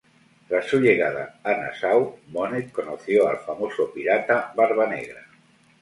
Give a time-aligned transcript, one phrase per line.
[0.47, 5.21] Tras su llegada a Nassau Bonnet conoció al famoso pirata Barbanegra.